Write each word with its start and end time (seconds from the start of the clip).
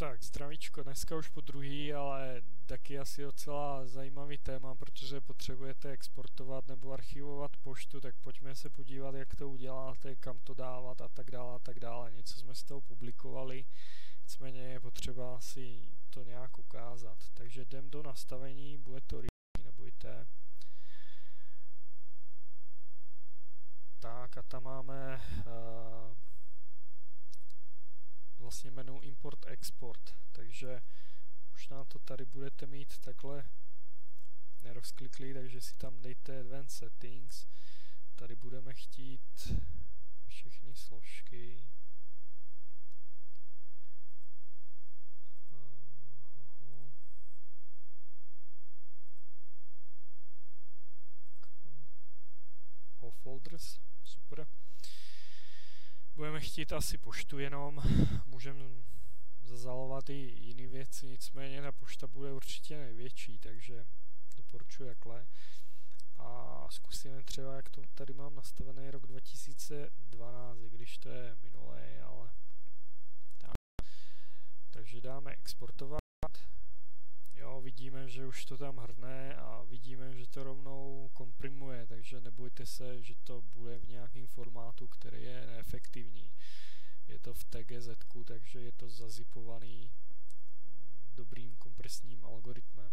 Tak, 0.00 0.22
zdravíčko, 0.22 0.82
dneska 0.82 1.16
už 1.16 1.28
po 1.28 1.40
druhý, 1.40 1.94
ale 1.94 2.42
taky 2.66 2.98
asi 2.98 3.22
docela 3.22 3.86
zajímavý 3.86 4.38
téma, 4.38 4.74
protože 4.74 5.20
potřebujete 5.20 5.90
exportovat 5.90 6.66
nebo 6.66 6.92
archivovat 6.92 7.56
poštu, 7.56 8.00
tak 8.00 8.16
pojďme 8.16 8.54
se 8.54 8.70
podívat, 8.70 9.14
jak 9.14 9.34
to 9.34 9.48
uděláte, 9.48 10.16
kam 10.16 10.38
to 10.38 10.54
dávat 10.54 11.00
a 11.00 11.08
tak 11.08 11.30
dále 11.30 11.54
a 11.54 11.58
tak 11.58 11.80
dále. 11.80 12.12
Něco 12.12 12.40
jsme 12.40 12.54
z 12.54 12.62
toho 12.62 12.80
publikovali, 12.80 13.64
nicméně 14.22 14.60
je 14.60 14.80
potřeba 14.80 15.40
si 15.40 15.88
to 16.10 16.22
nějak 16.22 16.58
ukázat. 16.58 17.18
Takže 17.34 17.62
jdem 17.62 17.90
do 17.90 18.02
nastavení, 18.02 18.78
bude 18.78 19.00
to 19.00 19.16
rychlý, 19.16 19.64
nebojte. 19.64 20.26
Tak 23.98 24.38
a 24.38 24.42
tam 24.42 24.62
máme 24.62 25.20
uh, 25.46 26.29
vlastně 28.40 28.70
menu 28.70 29.00
import 29.00 29.46
export, 29.46 30.14
takže 30.32 30.82
už 31.54 31.68
nám 31.68 31.86
to 31.86 31.98
tady 31.98 32.24
budete 32.24 32.66
mít 32.66 32.98
takhle 32.98 33.44
nerozkliklý, 34.62 35.34
takže 35.34 35.60
si 35.60 35.74
tam 35.74 36.02
dejte 36.02 36.40
advanced 36.40 36.78
settings, 36.78 37.46
tady 38.14 38.36
budeme 38.36 38.74
chtít 38.74 39.52
všechny 40.26 40.74
složky, 40.74 41.68
all 53.02 53.10
folders, 53.10 53.80
super 54.04 54.46
budeme 56.16 56.40
chtít 56.40 56.72
asi 56.72 56.98
poštu 56.98 57.38
jenom, 57.38 57.82
můžeme 58.26 58.64
zazalovat 59.42 60.10
i 60.10 60.14
jiné 60.14 60.66
věci, 60.66 61.06
nicméně 61.06 61.62
ta 61.62 61.72
pošta 61.72 62.06
bude 62.06 62.32
určitě 62.32 62.76
největší, 62.76 63.38
takže 63.38 63.86
doporučuji 64.36 64.88
jakhle. 64.88 65.26
A 66.18 66.66
zkusíme 66.70 67.22
třeba, 67.22 67.56
jak 67.56 67.70
to 67.70 67.82
tady 67.94 68.12
mám 68.14 68.34
nastavený 68.34 68.90
rok 68.90 69.06
2012, 69.06 70.58
když 70.58 70.98
to 70.98 71.08
je 71.08 71.36
minulý, 71.42 71.98
ale 72.04 72.30
tak. 73.38 73.86
Takže 74.70 75.00
dáme 75.00 75.32
exportovat. 75.32 76.00
Jo, 77.34 77.60
vidíme, 77.60 78.08
že 78.08 78.26
už 78.26 78.44
to 78.44 78.58
tam 78.58 78.76
hrne 78.76 79.36
a 79.36 79.62
vidíme, 79.62 80.14
že 80.14 80.26
to 80.26 80.44
rovnou 80.44 81.10
komprimuje, 81.12 81.86
takže 81.86 82.20
nebojte 82.20 82.66
se, 82.66 83.02
že 83.02 83.14
to 83.24 83.42
bude 83.42 83.78
v 83.78 83.88
nějakém 83.88 83.99
formátu, 84.70 84.88
který 84.88 85.22
je 85.22 85.46
neefektivní. 85.46 86.32
Je 87.08 87.18
to 87.18 87.34
v 87.34 87.44
TGZ, 87.44 87.88
takže 88.24 88.60
je 88.60 88.72
to 88.72 88.88
zazipovaný 88.88 89.90
dobrým 91.14 91.56
kompresním 91.56 92.24
algoritmem. 92.24 92.92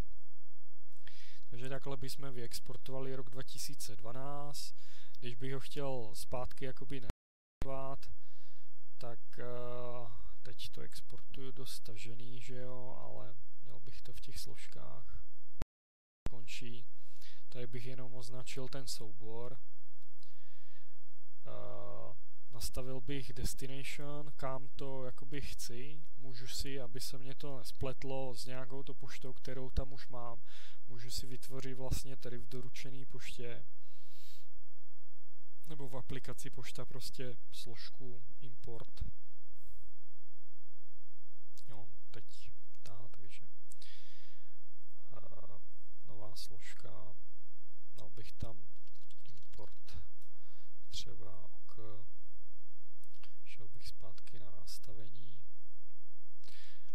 Takže 1.49 1.69
takhle 1.69 1.97
bychom 1.97 2.33
vyexportovali 2.33 3.15
rok 3.15 3.29
2012. 3.29 4.75
Když 5.19 5.35
bych 5.35 5.53
ho 5.53 5.59
chtěl 5.59 6.11
zpátky 6.13 6.65
jakoby 6.65 7.01
neexportovat, 7.01 8.11
tak 8.97 9.19
uh, 9.37 10.11
teď 10.43 10.69
to 10.69 10.81
exportuju 10.81 11.51
do 11.51 11.65
stažený, 11.65 12.41
že 12.41 12.55
jo, 12.55 12.97
ale 12.99 13.35
měl 13.63 13.79
bych 13.79 14.01
to 14.01 14.13
v 14.13 14.19
těch 14.19 14.39
složkách. 14.39 15.23
Končí. 16.29 16.85
Tady 17.49 17.67
bych 17.67 17.85
jenom 17.85 18.15
označil 18.15 18.67
ten 18.67 18.87
soubor. 18.87 19.57
Uh, 21.47 22.13
nastavil 22.51 23.01
bych 23.01 23.33
destination, 23.33 24.31
kam 24.35 24.67
to 24.67 25.05
jakoby 25.05 25.41
chci. 25.41 26.05
Můžu 26.17 26.47
si, 26.47 26.79
aby 26.79 26.99
se 26.99 27.17
mě 27.17 27.35
to 27.35 27.57
nespletlo 27.57 28.35
s 28.35 28.45
nějakou 28.45 28.83
to 28.83 28.93
poštou, 28.93 29.33
kterou 29.33 29.69
tam 29.69 29.93
už 29.93 30.07
mám, 30.07 30.41
můžu 30.87 31.11
si 31.11 31.27
vytvořit 31.27 31.73
vlastně 31.73 32.17
tady 32.17 32.37
v 32.37 32.47
doručené 32.47 33.05
poště 33.05 33.65
nebo 35.67 35.89
v 35.89 35.97
aplikaci 35.97 36.49
pošta 36.49 36.85
prostě 36.85 37.37
složku 37.51 38.23
import. 38.41 39.03
Jo, 41.69 41.87
teď 42.11 42.51
tá, 42.83 43.07
takže 43.11 43.43
uh, 45.11 45.57
nová 46.05 46.35
složka, 46.35 47.15
dal 47.97 48.09
bych 48.09 48.31
tam 48.31 48.67
třeba 50.97 51.43
ok, 51.43 51.79
šel 53.45 53.67
bych 53.69 53.87
zpátky 53.87 54.39
na 54.39 54.51
nastavení 54.51 55.43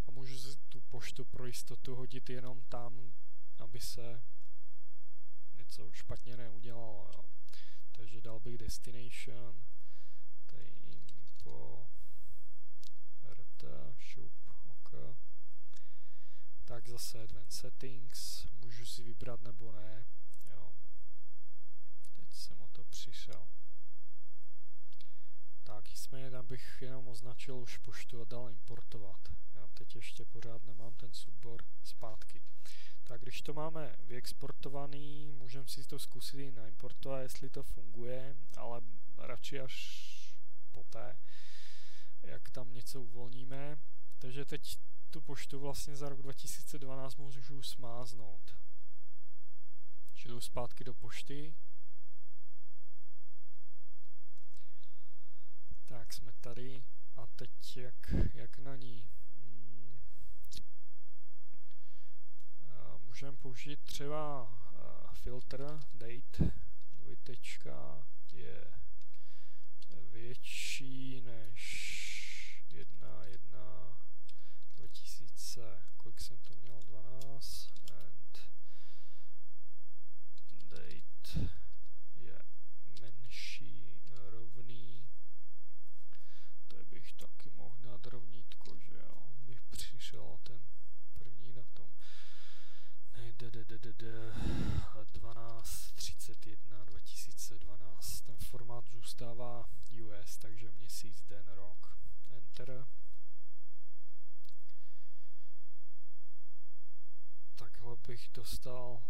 a 0.07 0.11
můžu 0.11 0.37
si 0.37 0.57
tu 0.69 0.81
poštu 0.81 1.25
pro 1.25 1.45
jistotu 1.45 1.95
hodit 1.95 2.29
jenom 2.29 2.63
tam, 2.63 3.13
aby 3.57 3.79
se 3.79 4.23
něco 5.53 5.91
špatně 5.91 6.37
neudělalo. 6.37 7.09
Jo. 7.13 7.23
Takže 7.91 8.21
dal 8.21 8.39
bych 8.39 8.57
destination, 8.57 9.65
tady 10.45 10.67
info, 10.67 11.87
rt, 13.23 13.63
šup, 13.97 14.33
ok. 14.67 14.91
Tak 16.65 16.89
zase 16.89 17.23
advanced 17.23 17.61
settings, 17.61 18.45
můžu 18.51 18.85
si 18.85 19.03
vybrat 19.03 19.41
nebo 19.41 19.71
ne. 19.71 20.05
Jo. 20.51 20.73
Teď 22.15 22.33
jsem 22.33 22.61
o 22.61 22.67
to 22.67 22.83
přišel. 22.83 23.47
Tak, 25.63 25.87
nicméně 26.13 26.31
tam 26.31 26.47
bych 26.47 26.81
jenom 26.81 27.07
označil 27.07 27.55
už 27.55 27.77
poštu 27.77 28.21
a 28.21 28.25
dal 28.25 28.49
importovat. 28.49 29.17
Já 29.55 29.67
teď 29.67 29.95
ještě 29.95 30.25
pořád 30.25 30.63
nemám 30.63 30.95
ten 30.95 31.13
soubor 31.13 31.63
zpátky. 31.83 32.41
Tak 33.03 33.21
když 33.21 33.41
to 33.41 33.53
máme 33.53 33.95
vyexportovaný, 33.99 35.31
můžeme 35.31 35.67
si 35.67 35.83
to 35.83 35.99
zkusit 35.99 36.51
naimportovat, 36.51 37.21
jestli 37.21 37.49
to 37.49 37.63
funguje, 37.63 38.35
ale 38.57 38.81
radši 39.17 39.59
až 39.59 39.75
poté, 40.71 41.17
jak 42.23 42.49
tam 42.49 42.73
něco 42.73 43.01
uvolníme. 43.01 43.79
Takže 44.19 44.45
teď 44.45 44.77
tu 45.09 45.21
poštu 45.21 45.59
vlastně 45.59 45.95
za 45.95 46.09
rok 46.09 46.21
2012 46.21 47.15
můžu 47.15 47.63
smáznout. 47.63 48.55
Čili 50.13 50.41
zpátky 50.41 50.83
do 50.83 50.93
pošty. 50.93 51.55
Tak 55.93 56.13
jsme 56.13 56.31
tady 56.41 56.83
a 57.15 57.27
teď 57.27 57.77
jak, 57.77 58.13
jak 58.33 58.57
na 58.57 58.75
ní? 58.75 59.09
Můžeme 63.13 63.37
použít 63.37 63.79
třeba 63.83 64.43
uh, 64.43 65.13
filtr 65.13 65.79
date 65.93 66.51
dvojtečka 66.93 68.07
je 68.33 68.73
větší 70.11 71.21
než 71.21 72.65
1, 72.69 73.23
1, 73.25 73.97
2000, 74.75 75.81
kolik 75.97 76.21
jsem 76.21 76.37
to 76.37 76.55
měl, 76.55 76.81
12, 76.81 77.69
and 77.91 78.39
date 80.69 81.49
je 82.15 82.39
menší, 83.01 84.01
rovný, 84.29 85.09
to 86.67 86.85
bych 86.85 87.13
taky 87.13 87.49
mohl 87.49 87.75
dát 87.79 88.05
rovnítko, 88.05 88.79
že 88.79 88.95
jo, 88.95 89.23
bych 89.45 89.61
přišel 89.63 90.39
ten 90.43 90.63
12.31 95.13 96.85
2012. 96.85 98.21
Ten 98.21 98.37
formát 98.37 98.89
zůstává 98.89 99.69
US, 100.03 100.37
takže 100.37 100.71
měsíc, 100.71 101.23
den, 101.23 101.47
rok. 101.47 101.97
Enter. 102.29 102.85
Takhle 107.83 107.97
bych 108.07 108.29
dostal 108.33 109.03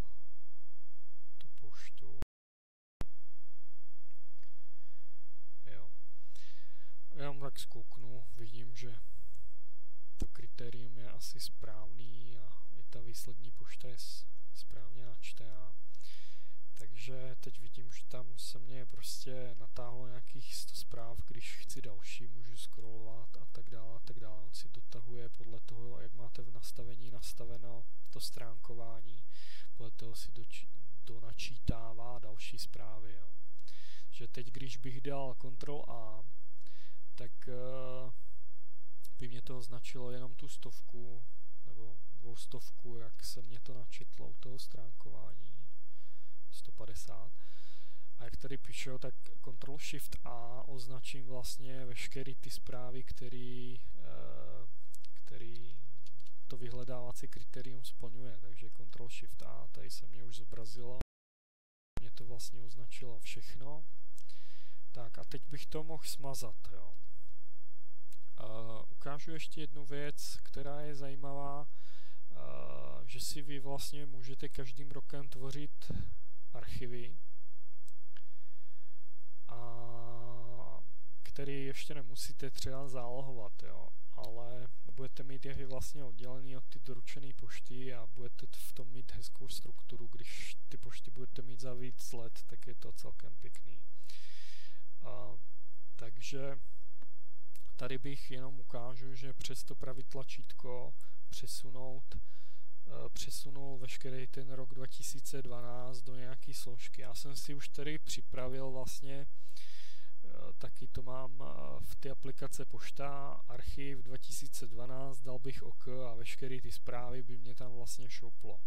tu 1.37 1.47
poštu. 1.61 2.19
Jo. 5.65 5.91
Já 7.11 7.33
tak 7.39 7.59
zkouknu, 7.59 8.27
vidím, 8.37 8.75
že 8.75 8.95
to 10.17 10.27
kritérium 10.27 10.97
je 10.97 11.11
asi 11.11 11.39
správný 11.39 12.39
a 12.39 12.63
i 12.75 12.83
ta 12.83 13.01
výslední 13.01 13.51
pošta 13.51 13.87
je 13.87 13.97
správně 14.53 15.05
načtená. 15.05 15.75
Takže 16.73 17.35
teď 17.39 17.59
vidím, 17.59 17.91
že 17.91 18.05
tam 18.05 18.37
se 18.37 18.59
mě 18.59 18.85
prostě 18.85 19.55
natáhlo 19.59 20.07
nějakých 20.07 20.55
100 20.55 20.75
zpráv, 20.75 21.17
když 21.27 21.57
chci 21.57 21.81
další, 21.81 22.27
můžu 22.27 22.57
scrollovat 22.57 23.37
a 23.37 23.45
tak 23.45 23.69
dále 23.69 23.95
a 23.95 23.99
tak 23.99 24.19
dále. 24.19 24.43
On 24.43 24.53
si 24.53 24.69
dotahuje 24.69 25.29
podle 25.29 25.59
toho, 25.59 25.99
jak 25.99 26.13
máte 26.13 26.41
v 26.41 26.51
nastavení 26.51 27.11
nastaveno 27.11 27.72
stránkování, 28.23 29.23
podle 29.73 29.91
toho 29.91 30.15
si 30.15 30.31
doč- 30.31 30.67
donačítává 31.05 32.19
další 32.19 32.59
zprávy. 32.59 33.13
Jo. 33.13 33.33
Že 34.11 34.27
teď, 34.27 34.47
když 34.51 34.77
bych 34.77 35.01
dal 35.01 35.35
Ctrl 35.35 35.81
A, 35.87 36.23
tak 37.15 37.31
uh, 37.47 38.13
by 39.17 39.27
mě 39.27 39.41
to 39.41 39.57
označilo 39.57 40.11
jenom 40.11 40.35
tu 40.35 40.47
stovku 40.47 41.23
nebo 41.65 41.99
dvoustovku, 42.13 42.97
jak 42.97 43.23
se 43.23 43.41
mě 43.41 43.59
to 43.59 43.73
načetlo 43.73 44.29
u 44.29 44.35
toho 44.39 44.59
stránkování 44.59 45.53
150 46.51 47.31
a 48.17 48.23
jak 48.23 48.37
tady 48.37 48.57
píše, 48.57 48.91
tak 48.99 49.15
Ctrl 49.41 49.77
Shift 49.77 50.15
A 50.23 50.63
označím 50.67 51.25
vlastně 51.25 51.85
veškeré 51.85 52.35
ty 52.35 52.49
zprávy, 52.49 53.03
který, 53.03 53.79
eh, 53.97 54.67
který 55.13 55.75
to 56.43 56.57
vyhledávací 56.57 57.27
kritérium 57.27 57.83
splňuje. 57.83 58.37
Takže 58.41 58.69
Ctrl 58.69 59.09
Shift 59.09 59.43
A, 59.43 59.67
tady 59.71 59.89
se 59.89 60.07
mě 60.07 60.23
už 60.23 60.35
zobrazilo. 60.35 60.99
Mě 62.01 62.11
to 62.11 62.25
vlastně 62.25 62.61
označilo 62.61 63.19
všechno. 63.19 63.85
Tak 64.91 65.19
a 65.19 65.23
teď 65.23 65.41
bych 65.49 65.65
to 65.65 65.83
mohl 65.83 66.03
smazat. 66.03 66.55
Jo. 66.71 66.93
Uh, 68.39 68.81
ukážu 68.89 69.31
ještě 69.31 69.61
jednu 69.61 69.85
věc, 69.85 70.37
která 70.43 70.81
je 70.81 70.95
zajímavá, 70.95 71.61
uh, 71.61 72.37
že 73.05 73.19
si 73.19 73.41
vy 73.41 73.59
vlastně 73.59 74.05
můžete 74.05 74.49
každým 74.49 74.91
rokem 74.91 75.29
tvořit 75.29 75.91
archivy, 76.53 77.17
a 79.47 80.79
který 81.23 81.65
ještě 81.65 81.93
nemusíte 81.93 82.51
třeba 82.51 82.87
zálohovat, 82.87 83.63
jo, 83.63 83.89
ale 84.15 84.67
budete 84.91 85.23
mít 85.23 85.45
je 85.45 85.67
vlastně 85.67 86.03
oddělený 86.03 86.57
od 86.57 86.63
ty 86.69 86.79
doručené 86.79 87.33
pošty 87.33 87.93
a 87.93 88.07
budete 88.07 88.47
v 88.51 88.73
tom 88.73 88.87
mít 88.87 89.11
hezkou 89.11 89.47
strukturu. 89.47 90.07
Když 90.07 90.57
ty 90.69 90.77
pošty 90.77 91.11
budete 91.11 91.41
mít 91.41 91.59
za 91.59 91.73
víc 91.73 92.13
let, 92.13 92.39
tak 92.47 92.67
je 92.67 92.75
to 92.75 92.91
celkem 92.91 93.37
pěkný. 93.37 93.81
A, 95.01 95.37
takže 95.95 96.59
tady 97.75 97.97
bych 97.97 98.31
jenom 98.31 98.59
ukážu, 98.59 99.15
že 99.15 99.33
přes 99.33 99.63
to 99.63 99.75
pravý 99.75 100.03
tlačítko 100.03 100.93
přesunout 101.29 102.15
Eh, 102.87 103.09
přesunul 103.09 103.77
veškerý 103.77 104.27
ten 104.27 104.51
rok 104.51 104.73
2012 104.73 106.01
do 106.01 106.15
nějaký 106.15 106.53
složky. 106.53 107.01
Já 107.01 107.15
jsem 107.15 107.35
si 107.35 107.53
už 107.53 107.69
tady 107.69 107.97
připravil 107.97 108.71
vlastně, 108.71 109.27
taky 110.57 110.87
to 110.87 111.01
mám 111.01 111.41
eh, 111.41 111.79
v 111.83 111.95
té 111.95 112.09
aplikace 112.09 112.65
Pošta, 112.65 113.41
archiv 113.47 113.99
2012, 113.99 115.21
dal 115.21 115.39
bych 115.39 115.63
OK 115.63 115.87
a 115.87 116.13
veškeré 116.13 116.61
ty 116.61 116.71
zprávy 116.71 117.23
by 117.23 117.37
mě 117.37 117.55
tam 117.55 117.73
vlastně 117.73 118.09
šouplo. 118.09 118.59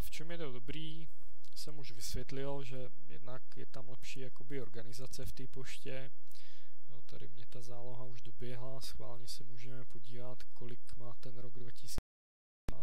V 0.00 0.10
čem 0.10 0.30
je 0.30 0.38
to 0.38 0.52
dobrý, 0.52 1.08
jsem 1.54 1.78
už 1.78 1.92
vysvětlil, 1.92 2.64
že 2.64 2.88
jednak 3.08 3.42
je 3.56 3.66
tam 3.66 3.88
lepší 3.88 4.20
jakoby 4.20 4.62
organizace 4.62 5.26
v 5.26 5.32
té 5.32 5.46
poště, 5.46 6.10
Jo, 6.90 7.02
tady 7.02 7.28
mě 7.28 7.46
ta 7.46 7.62
záloha 7.62 8.04
už 8.04 8.22
doběhla, 8.22 8.80
schválně 8.80 9.28
se 9.28 9.44
můžeme 9.44 9.84
podívat, 9.84 10.42
kolik 10.42 10.96
má 10.96 11.14
ten 11.20 11.38
rok 11.38 11.54
2012 11.54 12.04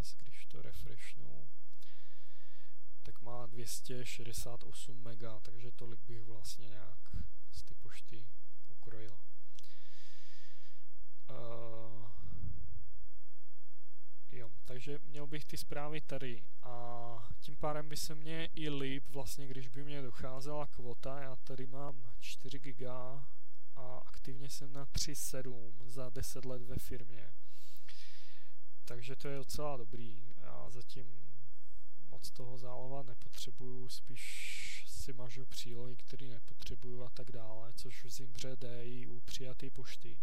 nás, 0.01 0.15
když 0.15 0.45
to 0.45 0.61
refreshnu, 0.61 1.49
tak 3.03 3.21
má 3.21 3.45
268 3.45 5.03
mega, 5.03 5.39
takže 5.39 5.71
tolik 5.71 5.99
bych 6.07 6.21
vlastně 6.21 6.67
nějak 6.67 7.15
z 7.51 7.63
ty 7.63 7.75
pošty 7.75 8.25
ukrojil. 8.69 9.19
Uh, 11.29 12.11
jo, 14.31 14.49
takže 14.65 14.99
měl 15.05 15.27
bych 15.27 15.45
ty 15.45 15.57
zprávy 15.57 16.01
tady 16.01 16.43
a 16.61 17.33
tím 17.39 17.57
pádem 17.57 17.89
by 17.89 17.97
se 17.97 18.15
mě 18.15 18.45
i 18.45 18.69
líp 18.69 19.09
vlastně, 19.09 19.47
když 19.47 19.67
by 19.67 19.83
mě 19.83 20.01
docházela 20.01 20.67
kvota, 20.67 21.21
já 21.21 21.35
tady 21.35 21.67
mám 21.67 22.11
4 22.19 22.59
giga 22.59 23.27
a 23.75 23.97
aktivně 23.97 24.49
jsem 24.49 24.73
na 24.73 24.85
3.7 24.85 25.87
za 25.87 26.09
10 26.09 26.45
let 26.45 26.61
ve 26.61 26.75
firmě 26.75 27.33
takže 28.91 29.15
to 29.15 29.27
je 29.27 29.37
docela 29.37 29.77
dobrý. 29.77 30.33
Já 30.37 30.69
zatím 30.69 31.30
moc 32.21 32.31
toho 32.31 32.57
zálovat 32.57 33.05
nepotřebuju, 33.05 33.89
spíš 33.89 34.85
si 34.87 35.13
mažu 35.13 35.45
přílohy, 35.45 35.95
které 35.95 36.29
nepotřebuju 36.29 37.03
a 37.03 37.09
tak 37.09 37.31
dále, 37.31 37.73
což 37.73 38.05
v 38.05 38.09
Zimbře 38.09 38.55
jde 38.55 38.85
i 38.85 39.07
u 39.07 39.21
přijaté 39.21 39.69
pošty. 39.69 40.19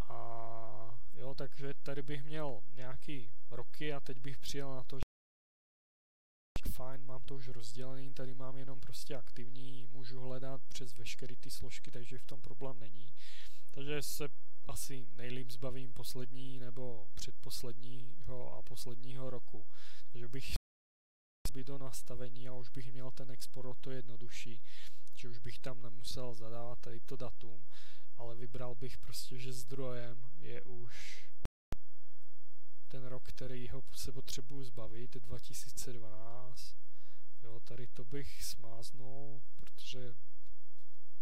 A 0.00 1.00
jo, 1.14 1.34
takže 1.34 1.74
tady 1.82 2.02
bych 2.02 2.24
měl 2.24 2.62
nějaký 2.74 3.32
roky 3.50 3.92
a 3.92 4.00
teď 4.00 4.18
bych 4.20 4.38
přijel 4.38 4.74
na 4.74 4.84
to, 4.84 4.98
že 4.98 6.72
fajn, 6.72 7.04
mám 7.04 7.22
to 7.22 7.34
už 7.34 7.48
rozdělený, 7.48 8.14
tady 8.14 8.34
mám 8.34 8.56
jenom 8.56 8.80
prostě 8.80 9.16
aktivní, 9.16 9.86
můžu 9.86 10.20
hledat 10.20 10.62
přes 10.68 10.94
veškeré 10.94 11.36
ty 11.36 11.50
složky, 11.50 11.90
takže 11.90 12.18
v 12.18 12.24
tom 12.24 12.40
problém 12.40 12.80
není. 12.80 13.14
Takže 13.70 14.02
se 14.02 14.28
asi 14.66 15.06
nejlíp 15.16 15.50
zbavím 15.50 15.92
poslední 15.92 16.58
nebo 16.58 17.08
předposledního 17.14 18.17
a 18.17 18.17
posledního 18.68 19.30
roku. 19.30 19.66
Takže 20.12 20.28
bych 20.28 20.52
by 21.52 21.64
do 21.64 21.78
nastavení 21.78 22.48
a 22.48 22.52
už 22.52 22.68
bych 22.68 22.92
měl 22.92 23.10
ten 23.10 23.30
export 23.30 23.78
to 23.80 23.90
jednodušší, 23.90 24.62
že 25.14 25.28
už 25.28 25.38
bych 25.38 25.58
tam 25.58 25.82
nemusel 25.82 26.34
zadávat 26.34 26.78
tady 26.78 27.00
to 27.00 27.16
datum, 27.16 27.66
ale 28.16 28.34
vybral 28.34 28.74
bych 28.74 28.98
prostě, 28.98 29.38
že 29.38 29.52
zdrojem 29.52 30.32
je 30.38 30.62
už 30.62 31.24
ten 32.88 33.06
rok, 33.06 33.28
který 33.28 33.68
ho 33.68 33.84
se 33.92 34.12
potřebuju 34.12 34.64
zbavit, 34.64 35.16
2012. 35.16 36.76
Jo, 37.42 37.60
tady 37.60 37.86
to 37.86 38.04
bych 38.04 38.44
smáznul, 38.44 39.42
protože 39.56 40.14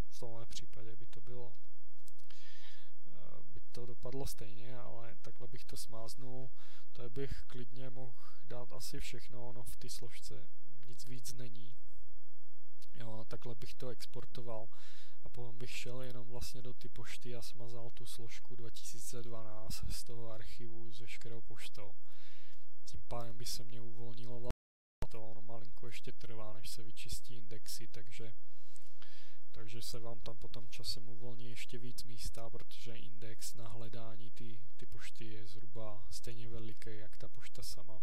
v 0.09 0.21
tomhle 0.21 0.47
případě 0.47 0.97
by 0.97 1.07
to 1.07 1.21
bylo 1.21 1.57
to 3.77 3.87
dopadlo 3.87 4.27
stejně, 4.27 4.79
ale 4.79 5.17
takhle 5.23 5.49
bych 5.49 5.65
to 5.65 5.77
smáznul. 5.77 6.51
To 6.93 7.11
bych 7.11 7.43
klidně 7.47 7.91
mohl 7.91 8.15
dát 8.45 8.73
asi 8.73 9.01
všechno, 9.01 9.49
ono 9.49 9.63
v 9.63 9.77
té 9.77 9.89
složce 9.89 10.49
nic 10.87 11.07
víc 11.07 11.33
není. 11.33 11.77
Jo, 12.95 13.25
takhle 13.29 13.55
bych 13.55 13.75
to 13.75 13.89
exportoval 13.89 14.69
a 15.25 15.29
potom 15.29 15.59
bych 15.59 15.71
šel 15.71 16.03
jenom 16.03 16.29
vlastně 16.29 16.63
do 16.63 16.75
ty 16.75 16.89
pošty 16.89 17.37
a 17.37 17.43
smazal 17.43 17.91
tu 17.91 18.07
složku 18.07 18.57
2012 18.57 19.85
z 19.91 20.05
toho 20.05 20.33
archivu 20.33 20.93
s 20.93 21.01
veškerou 21.01 21.41
poštou. 21.41 21.95
Tím 22.85 23.03
pádem 23.09 23.37
by 23.37 23.47
se 23.47 23.65
mě 23.65 23.81
uvolnilo 23.81 24.51
to, 25.09 25.31
ono 25.31 25.43
malinko 25.43 25.87
ještě 25.87 26.13
trvá, 26.13 26.53
než 26.53 26.71
se 26.71 26.83
vyčistí 26.83 27.37
indexy, 27.37 27.89
takže 27.89 28.35
takže 29.57 29.83
se 29.83 29.99
vám 29.99 30.21
tam 30.21 30.39
potom 30.39 30.69
časem 30.69 31.09
uvolní 31.09 31.51
ještě 31.51 31.79
víc 31.79 32.05
místa, 32.05 32.51
protože 32.51 32.97
index 32.97 33.55
na 33.55 33.69
hledání 33.69 34.31
ty, 34.31 34.61
ty 34.77 34.87
pošty 34.87 35.25
je 35.25 35.47
zhruba 35.47 36.07
stejně 36.11 36.49
veliký, 36.49 36.91
jak 36.99 37.17
ta 37.17 37.29
pošta 37.29 37.63
sama. 37.63 38.03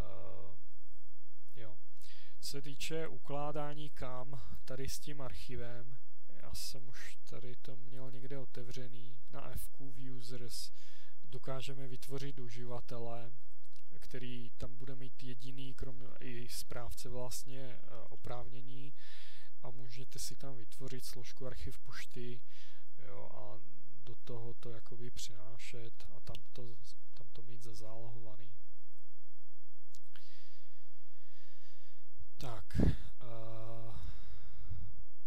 Uh, 0.00 0.58
jo. 1.56 1.78
Co 2.40 2.48
se 2.48 2.62
týče 2.62 3.08
ukládání 3.08 3.90
kam 3.90 4.40
tady 4.64 4.88
s 4.88 4.98
tím 4.98 5.20
archivem, 5.20 5.96
já 6.28 6.54
jsem 6.54 6.88
už 6.88 7.16
tady 7.30 7.56
to 7.56 7.76
měl 7.76 8.10
někde 8.10 8.38
otevřený, 8.38 9.18
na 9.30 9.50
FQ 9.56 9.84
Users 10.12 10.72
dokážeme 11.24 11.88
vytvořit 11.88 12.38
uživatele, 12.38 13.32
který 14.04 14.50
tam 14.56 14.76
bude 14.76 14.96
mít 14.96 15.22
jediný, 15.22 15.74
kromě 15.74 16.06
i 16.20 16.48
správce 16.48 17.08
vlastně 17.08 17.60
eh, 17.60 17.80
oprávnění 18.08 18.94
a 19.62 19.70
můžete 19.70 20.18
si 20.18 20.36
tam 20.36 20.56
vytvořit 20.56 21.04
složku 21.04 21.46
archiv 21.46 21.78
pošty 21.78 22.40
jo, 23.06 23.28
a 23.32 23.60
do 24.04 24.14
toho 24.14 24.54
to 24.54 24.70
jakoby 24.70 25.10
přinášet 25.10 26.06
a 26.16 26.20
tam 26.20 26.36
to, 26.52 26.76
tam 27.14 27.26
to 27.32 27.42
mít 27.42 27.62
zazálohovaný. 27.62 28.52
Tak, 32.36 32.80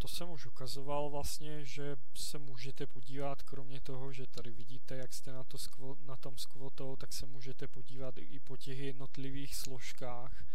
to 0.07 0.15
jsem 0.15 0.29
už 0.29 0.45
ukazoval 0.45 1.09
vlastně, 1.09 1.65
že 1.65 1.95
se 2.15 2.37
můžete 2.37 2.87
podívat, 2.87 3.43
kromě 3.43 3.81
toho, 3.81 4.13
že 4.13 4.27
tady 4.27 4.51
vidíte, 4.51 4.95
jak 4.95 5.13
jste 5.13 5.31
na, 5.31 5.43
to 5.43 5.57
skvo, 5.57 5.97
na 6.05 6.15
tom 6.15 6.37
s 6.37 6.45
kvotou, 6.45 6.95
tak 6.95 7.13
se 7.13 7.25
můžete 7.25 7.67
podívat 7.67 8.17
i 8.17 8.39
po 8.39 8.57
těch 8.57 8.79
jednotlivých 8.79 9.55
složkách, 9.55 10.45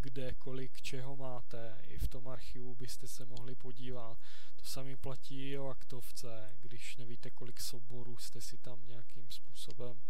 kde 0.00 0.34
kolik 0.34 0.82
čeho 0.82 1.16
máte. 1.16 1.78
I 1.82 1.98
v 1.98 2.08
tom 2.08 2.28
archivu 2.28 2.74
byste 2.74 3.08
se 3.08 3.24
mohli 3.24 3.54
podívat. 3.54 4.18
To 4.56 4.64
sami 4.64 4.96
platí 4.96 5.58
o 5.58 5.68
aktovce, 5.68 6.56
když 6.60 6.96
nevíte, 6.96 7.30
kolik 7.30 7.60
souborů 7.60 8.16
jste 8.16 8.40
si 8.40 8.58
tam 8.58 8.86
nějakým 8.86 9.30
způsobem 9.30 10.02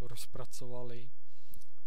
rozpracovali, 0.00 1.10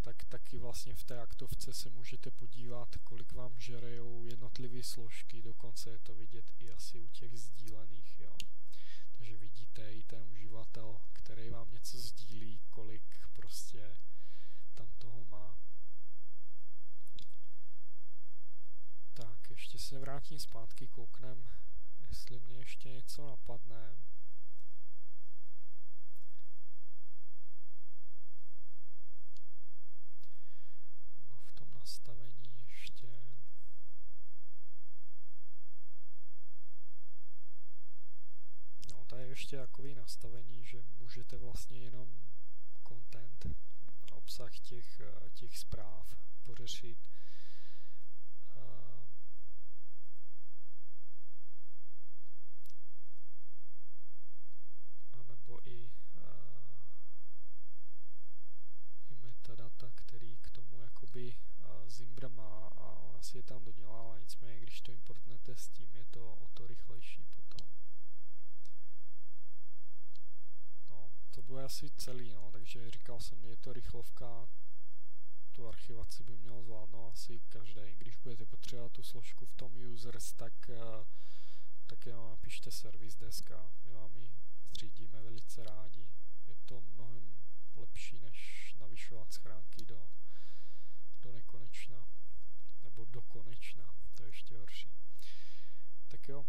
tak 0.01 0.23
taky 0.23 0.57
vlastně 0.57 0.95
v 0.95 1.03
té 1.03 1.19
aktovce 1.19 1.73
se 1.73 1.89
můžete 1.89 2.31
podívat, 2.31 2.95
kolik 3.03 3.31
vám 3.31 3.59
žerejou 3.59 4.25
jednotlivé 4.25 4.83
složky, 4.83 5.41
dokonce 5.41 5.89
je 5.89 5.99
to 5.99 6.15
vidět 6.15 6.53
i 6.59 6.71
asi 6.71 6.99
u 6.99 7.07
těch 7.07 7.39
sdílených, 7.39 8.19
jo. 8.19 8.35
Takže 9.11 9.37
vidíte 9.37 9.93
i 9.93 10.03
ten 10.03 10.27
uživatel, 10.31 10.99
který 11.13 11.49
vám 11.49 11.71
něco 11.71 11.97
sdílí, 11.97 12.61
kolik 12.69 13.03
prostě 13.33 13.97
tam 14.73 14.87
toho 14.97 15.23
má. 15.25 15.57
Tak, 19.13 19.49
ještě 19.49 19.79
se 19.79 19.99
vrátím 19.99 20.39
zpátky, 20.39 20.87
kouknem, 20.87 21.49
jestli 22.09 22.39
mě 22.39 22.57
ještě 22.57 22.89
něco 22.89 23.27
napadne. 23.27 23.97
Nebo 31.17 31.35
v 31.45 31.53
tom 31.53 31.73
nastavení 31.73 32.65
ještě. 32.67 33.07
No, 38.91 39.05
tady 39.05 39.21
je 39.21 39.35
ještě 39.49 39.57
takový 39.57 39.95
nastavení, 39.95 40.63
že 40.63 40.81
můžete 40.81 41.37
vlastně 41.37 41.79
jenom 41.79 42.31
content, 42.87 43.45
obsah 44.11 44.59
těch, 44.59 45.01
těch 45.33 45.57
zpráv 45.57 46.17
pořešit 46.43 46.97
Zimbra 61.89 62.27
má 62.27 62.67
a 62.77 62.99
ona 62.99 63.21
si 63.21 63.37
je 63.37 63.43
tam 63.43 63.65
dodělává, 63.65 64.19
nicméně 64.19 64.59
když 64.59 64.81
to 64.81 64.91
importnete 64.91 65.55
s 65.55 65.69
tím, 65.69 65.95
je 65.95 66.05
to 66.05 66.33
o 66.33 66.47
to 66.53 66.67
rychlejší 66.67 67.25
potom. 67.35 67.67
No, 70.89 71.11
to 71.31 71.41
bude 71.41 71.58
asi 71.69 71.89
celý, 71.89 72.33
no, 72.33 72.51
takže 72.51 72.91
říkal 72.91 73.19
jsem, 73.19 73.45
je 73.45 73.57
to 73.57 73.73
rychlovka, 73.73 74.49
tu 75.51 75.67
archivaci 75.67 76.23
by 76.23 76.37
měl 76.37 76.63
zvládnout 76.63 77.11
asi 77.11 77.39
každý. 77.39 77.95
Když 77.95 78.15
budete 78.15 78.45
potřebovat 78.45 78.91
tu 78.91 79.03
složku 79.03 79.45
v 79.45 79.53
tom 79.53 79.93
users, 79.93 80.33
tak, 80.33 80.69
eh, 80.69 81.05
tak 81.87 82.05
jenom 82.05 82.29
napište 82.29 82.71
service 82.71 83.17
deska, 83.19 83.71
my 83.85 83.93
vám 83.93 84.17
ji 84.17 84.35
zřídíme 84.69 85.21
velice 85.21 85.63
rádi. 85.63 86.09
Je 86.47 86.55
to 86.65 86.81
mnohem 86.81 87.37
lepší, 87.75 88.19
než 88.19 88.75
navyšovat 88.79 89.33
schránky 89.33 89.85
do 89.85 90.09
do 91.21 91.31
nekonečna. 91.31 92.09
Nebo 92.83 93.05
do 93.05 93.21
konečna, 93.21 93.95
to 94.15 94.23
je 94.23 94.29
ještě 94.29 94.57
horší. 94.57 94.95
Tak 96.07 96.29
jo, 96.29 96.45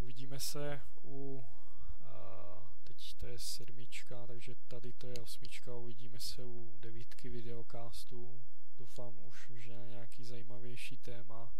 uvidíme 0.00 0.40
se 0.40 0.80
u, 1.04 1.44
to 3.14 3.26
je 3.26 3.38
sedmička, 3.38 4.26
takže 4.26 4.54
tady 4.68 4.92
to 4.92 5.08
je 5.08 5.14
osmička, 5.14 5.74
uvidíme 5.74 6.20
se 6.20 6.44
u 6.44 6.76
devítky 6.80 7.28
videokástů. 7.28 8.42
Doufám 8.78 9.18
už, 9.24 9.50
že 9.54 9.74
na 9.74 9.86
nějaký 9.86 10.24
zajímavější 10.24 10.96
téma. 10.96 11.52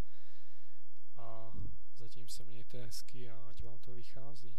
A 1.16 1.52
zatím 1.96 2.28
se 2.28 2.44
mějte 2.44 2.84
hezky 2.84 3.30
a 3.30 3.36
ať 3.50 3.62
vám 3.62 3.78
to 3.78 3.94
vychází. 3.94 4.56